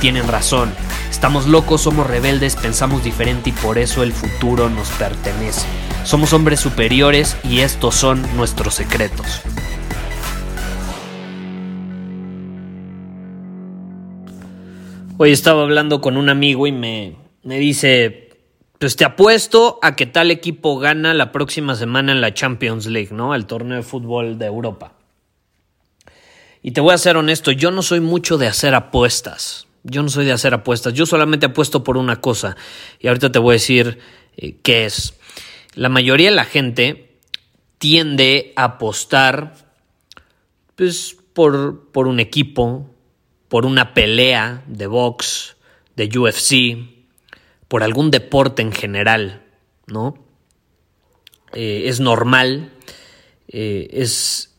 [0.00, 0.72] tienen razón.
[1.10, 5.66] Estamos locos, somos rebeldes, pensamos diferente y por eso el futuro nos pertenece.
[6.04, 9.42] Somos hombres superiores y estos son nuestros secretos.
[15.18, 18.30] Hoy estaba hablando con un amigo y me, me dice,
[18.78, 23.10] pues te apuesto a que tal equipo gana la próxima semana en la Champions League,
[23.12, 23.34] ¿no?
[23.34, 24.94] El torneo de fútbol de Europa.
[26.62, 29.66] Y te voy a ser honesto, yo no soy mucho de hacer apuestas.
[29.82, 30.92] Yo no soy de hacer apuestas.
[30.92, 32.56] Yo solamente apuesto por una cosa.
[32.98, 33.98] Y ahorita te voy a decir
[34.36, 35.14] eh, qué es.
[35.74, 37.18] La mayoría de la gente
[37.78, 39.54] tiende a apostar
[40.76, 42.90] pues, por, por un equipo,
[43.48, 45.56] por una pelea de box,
[45.96, 47.00] de UFC,
[47.68, 49.42] por algún deporte en general,
[49.86, 50.14] ¿no?
[51.52, 52.72] Eh, es normal,
[53.48, 54.54] eh, es,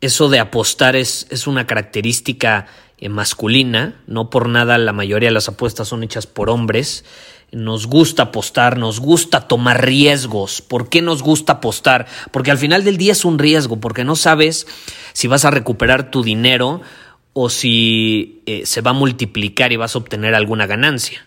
[0.00, 2.66] eso de apostar es, es una característica
[2.98, 7.04] eh, masculina, no por nada la mayoría de las apuestas son hechas por hombres.
[7.52, 10.62] Nos gusta apostar, nos gusta tomar riesgos.
[10.62, 12.06] ¿Por qué nos gusta apostar?
[12.32, 14.66] Porque al final del día es un riesgo, porque no sabes
[15.12, 16.80] si vas a recuperar tu dinero
[17.32, 21.26] o si se va a multiplicar y vas a obtener alguna ganancia.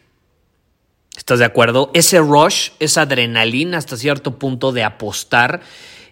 [1.20, 1.92] ¿Estás de acuerdo?
[1.94, 5.60] Ese rush, esa adrenalina hasta cierto punto de apostar,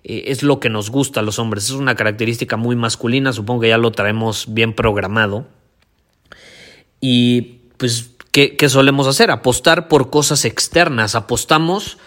[0.09, 1.65] eh, es lo que nos gusta a los hombres.
[1.65, 5.45] Es una característica muy masculina, supongo que ya lo traemos bien programado.
[7.01, 9.29] Y pues, ¿qué, ¿qué, solemos hacer?
[9.29, 11.13] Apostar por cosas externas.
[11.13, 11.97] Apostamos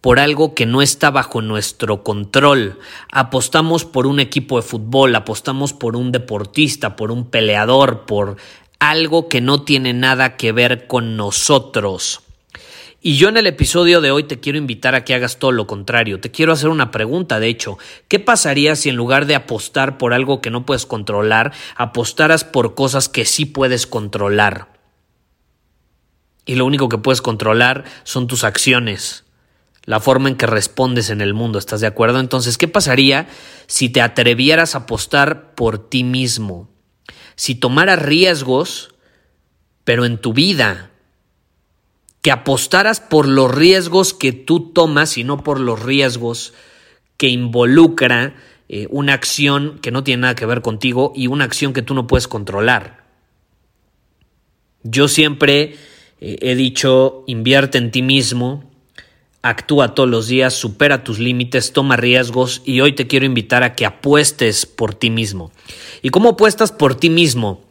[0.00, 2.78] por algo que no está bajo nuestro control.
[3.12, 8.36] Apostamos por un equipo de fútbol, apostamos por un deportista, por un peleador, por
[8.78, 12.23] algo que no tiene nada que ver con nosotros.
[13.06, 15.66] Y yo en el episodio de hoy te quiero invitar a que hagas todo lo
[15.66, 16.20] contrario.
[16.20, 17.76] Te quiero hacer una pregunta, de hecho.
[18.08, 22.74] ¿Qué pasaría si en lugar de apostar por algo que no puedes controlar, apostaras por
[22.74, 24.72] cosas que sí puedes controlar?
[26.46, 29.24] Y lo único que puedes controlar son tus acciones,
[29.84, 32.20] la forma en que respondes en el mundo, ¿estás de acuerdo?
[32.20, 33.28] Entonces, ¿qué pasaría
[33.66, 36.70] si te atrevieras a apostar por ti mismo?
[37.36, 38.94] Si tomaras riesgos,
[39.84, 40.90] pero en tu vida,
[42.24, 46.54] que apostaras por los riesgos que tú tomas y no por los riesgos
[47.18, 48.34] que involucra
[48.70, 51.92] eh, una acción que no tiene nada que ver contigo y una acción que tú
[51.92, 53.04] no puedes controlar.
[54.84, 55.76] Yo siempre
[56.18, 58.72] eh, he dicho, invierte en ti mismo,
[59.42, 63.74] actúa todos los días, supera tus límites, toma riesgos y hoy te quiero invitar a
[63.74, 65.52] que apuestes por ti mismo.
[66.00, 67.62] ¿Y cómo apuestas por ti mismo?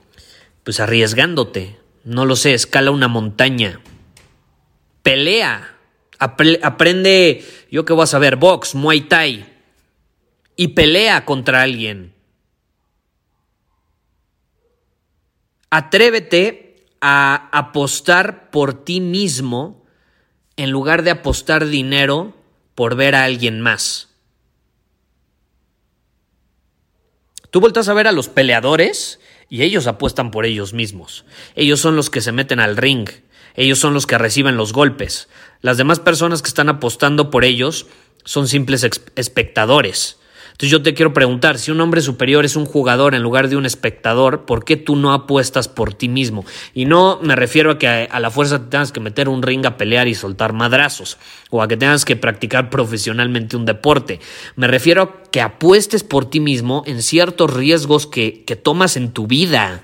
[0.63, 3.81] Pues arriesgándote, no lo sé, escala una montaña,
[5.03, 5.77] pelea,
[6.17, 9.45] aprende, yo que voy a saber, box, muay thai,
[10.55, 12.13] y pelea contra alguien.
[15.69, 19.85] Atrévete a apostar por ti mismo
[20.55, 22.35] en lugar de apostar dinero
[22.75, 24.09] por ver a alguien más.
[27.49, 31.25] Tú vueltas a ver a los peleadores y ellos apuestan por ellos mismos.
[31.55, 33.07] Ellos son los que se meten al ring,
[33.55, 35.29] ellos son los que reciben los golpes.
[35.61, 37.87] Las demás personas que están apostando por ellos
[38.25, 38.83] son simples
[39.15, 40.17] espectadores.
[40.53, 43.55] Entonces yo te quiero preguntar, si un hombre superior es un jugador en lugar de
[43.55, 46.45] un espectador, ¿por qué tú no apuestas por ti mismo?
[46.75, 49.65] Y no me refiero a que a la fuerza te tengas que meter un ring
[49.65, 51.17] a pelear y soltar madrazos,
[51.49, 54.19] o a que tengas que practicar profesionalmente un deporte.
[54.55, 59.11] Me refiero a que apuestes por ti mismo en ciertos riesgos que, que tomas en
[59.11, 59.83] tu vida.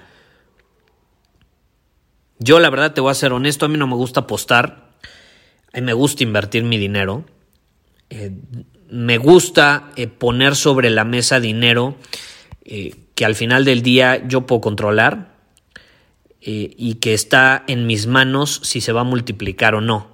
[2.42, 4.94] Yo la verdad te voy a ser honesto, a mí no me gusta apostar,
[5.74, 7.26] a mí me gusta invertir mi dinero,
[8.10, 8.32] eh,
[8.90, 11.98] me gusta eh, poner sobre la mesa dinero
[12.64, 15.38] eh, que al final del día yo puedo controlar
[16.42, 20.08] y que está en mis manos si se va a multiplicar o no.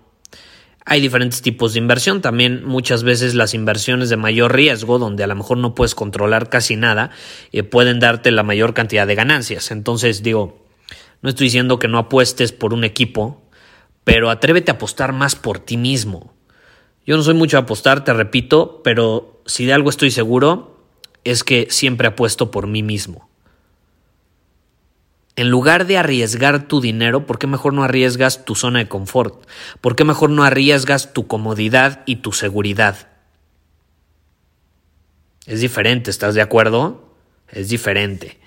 [0.84, 5.28] Hay diferentes tipos de inversión, también muchas veces las inversiones de mayor riesgo, donde a
[5.28, 7.12] lo mejor no puedes controlar casi nada,
[7.70, 9.70] pueden darte la mayor cantidad de ganancias.
[9.70, 10.65] Entonces digo,
[11.26, 13.42] no estoy diciendo que no apuestes por un equipo,
[14.04, 16.32] pero atrévete a apostar más por ti mismo.
[17.04, 20.86] Yo no soy mucho a apostar, te repito, pero si de algo estoy seguro
[21.24, 23.28] es que siempre apuesto por mí mismo.
[25.36, 29.48] En lugar de arriesgar tu dinero, ¿por qué mejor no arriesgas tu zona de confort?
[29.82, 33.08] ¿Por qué mejor no arriesgas tu comodidad y tu seguridad?
[35.48, 37.16] Es diferente, ¿estás de acuerdo?
[37.50, 38.45] Es diferente.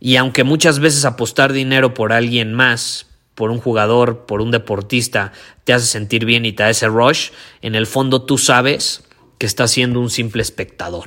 [0.00, 5.32] Y aunque muchas veces apostar dinero por alguien más, por un jugador, por un deportista,
[5.64, 7.30] te hace sentir bien y te ese rush,
[7.62, 9.04] en el fondo tú sabes
[9.38, 11.06] que estás siendo un simple espectador.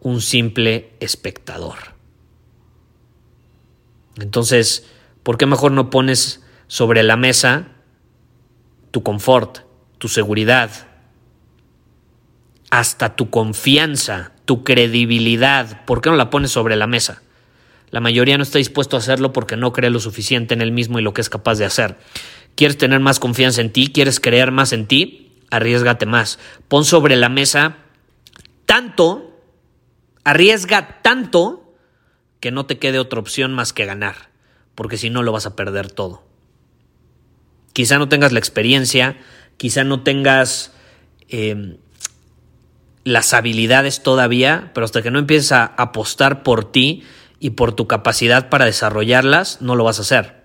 [0.00, 1.96] Un simple espectador.
[4.20, 4.86] Entonces,
[5.22, 7.68] ¿por qué mejor no pones sobre la mesa
[8.92, 9.58] tu confort,
[9.98, 10.70] tu seguridad,
[12.70, 15.84] hasta tu confianza, tu credibilidad?
[15.84, 17.22] ¿Por qué no la pones sobre la mesa?
[17.90, 20.98] La mayoría no está dispuesto a hacerlo porque no cree lo suficiente en él mismo
[20.98, 21.96] y lo que es capaz de hacer.
[22.54, 23.92] ¿Quieres tener más confianza en ti?
[23.92, 25.32] ¿Quieres creer más en ti?
[25.50, 26.38] Arriesgate más.
[26.68, 27.76] Pon sobre la mesa
[28.64, 29.40] tanto,
[30.24, 31.74] arriesga tanto
[32.40, 34.30] que no te quede otra opción más que ganar,
[34.74, 36.24] porque si no lo vas a perder todo.
[37.72, 39.18] Quizá no tengas la experiencia,
[39.56, 40.72] quizá no tengas
[41.28, 41.76] em,
[43.04, 47.04] las habilidades todavía, pero hasta que no empieces a apostar por ti
[47.38, 50.44] y por tu capacidad para desarrollarlas, no lo vas a hacer.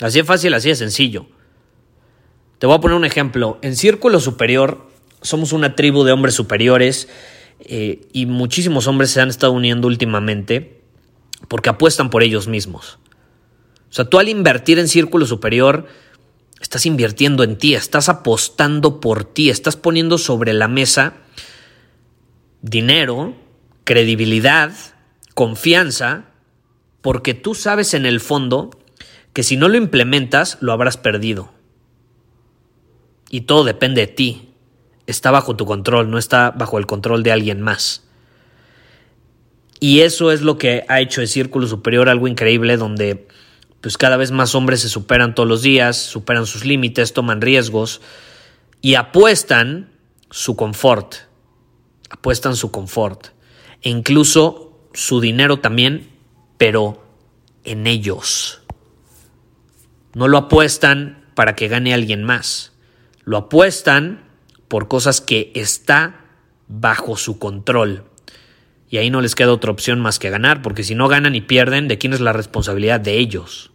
[0.00, 1.26] Así es fácil, así de sencillo.
[2.58, 3.58] Te voy a poner un ejemplo.
[3.62, 4.88] En Círculo Superior
[5.22, 7.08] somos una tribu de hombres superiores
[7.60, 10.80] eh, y muchísimos hombres se han estado uniendo últimamente
[11.48, 12.98] porque apuestan por ellos mismos.
[13.90, 15.86] O sea, tú al invertir en círculo superior,
[16.60, 21.14] estás invirtiendo en ti, estás apostando por ti, estás poniendo sobre la mesa
[22.60, 23.34] dinero,
[23.84, 24.72] credibilidad,
[25.38, 26.24] confianza,
[27.00, 28.70] porque tú sabes en el fondo
[29.32, 31.52] que si no lo implementas, lo habrás perdido.
[33.30, 34.48] Y todo depende de ti
[35.06, 38.02] está bajo tu control, no está bajo el control de alguien más.
[39.78, 43.28] Y eso es lo que ha hecho el Círculo Superior algo increíble donde
[43.80, 48.00] pues cada vez más hombres se superan todos los días, superan sus límites, toman riesgos
[48.82, 49.88] y apuestan
[50.32, 51.14] su confort.
[52.10, 53.28] Apuestan su confort.
[53.82, 56.08] E incluso su dinero también,
[56.56, 57.04] pero
[57.64, 58.62] en ellos.
[60.14, 62.72] No lo apuestan para que gane alguien más.
[63.24, 64.24] Lo apuestan
[64.68, 66.24] por cosas que está
[66.68, 68.04] bajo su control.
[68.90, 71.42] Y ahí no les queda otra opción más que ganar, porque si no ganan y
[71.42, 73.00] pierden, ¿de quién es la responsabilidad?
[73.00, 73.70] De ellos.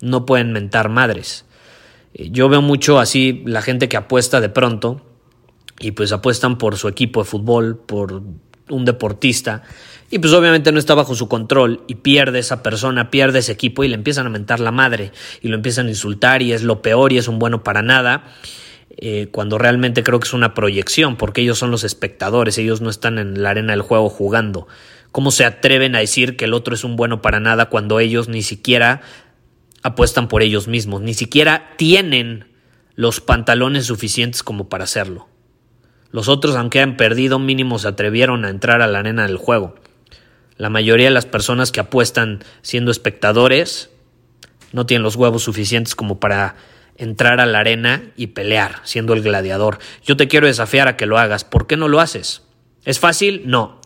[0.00, 1.44] No pueden mentar madres.
[2.14, 5.02] Eh, yo veo mucho así la gente que apuesta de pronto
[5.80, 8.22] y pues apuestan por su equipo de fútbol, por
[8.68, 9.62] un deportista
[10.10, 13.82] y pues obviamente no está bajo su control y pierde esa persona, pierde ese equipo
[13.82, 16.80] y le empiezan a mentar la madre y lo empiezan a insultar y es lo
[16.80, 18.24] peor y es un bueno para nada
[18.98, 22.88] eh, cuando realmente creo que es una proyección, porque ellos son los espectadores, ellos no
[22.88, 24.68] están en la arena del juego jugando.
[25.12, 28.28] ¿Cómo se atreven a decir que el otro es un bueno para nada cuando ellos
[28.28, 29.02] ni siquiera
[29.82, 32.46] apuestan por ellos mismos, ni siquiera tienen
[32.94, 35.28] los pantalones suficientes como para hacerlo?
[36.16, 39.74] Los otros, aunque han perdido, mínimo se atrevieron a entrar a la arena del juego.
[40.56, 43.90] La mayoría de las personas que apuestan siendo espectadores
[44.72, 46.56] no tienen los huevos suficientes como para
[46.96, 49.78] entrar a la arena y pelear, siendo el gladiador.
[50.06, 51.44] Yo te quiero desafiar a que lo hagas.
[51.44, 52.44] ¿Por qué no lo haces?
[52.86, 53.42] ¿Es fácil?
[53.44, 53.82] No.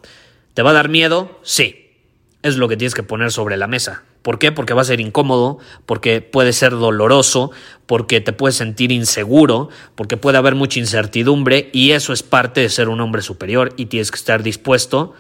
[0.55, 1.41] ¿Te va a dar miedo?
[1.43, 1.97] Sí.
[2.43, 4.05] Es lo que tienes que poner sobre la mesa.
[4.23, 4.53] ¿Por qué?
[4.53, 7.51] Porque va a ser incómodo, porque puede ser doloroso,
[7.87, 12.69] porque te puedes sentir inseguro, porque puede haber mucha incertidumbre y eso es parte de
[12.69, 15.15] ser un hombre superior y tienes que estar dispuesto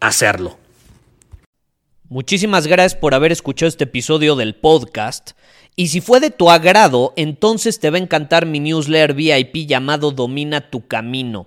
[0.00, 0.58] a hacerlo.
[2.08, 5.30] Muchísimas gracias por haber escuchado este episodio del podcast.
[5.76, 10.10] Y si fue de tu agrado, entonces te va a encantar mi newsletter VIP llamado
[10.10, 11.46] Domina tu Camino.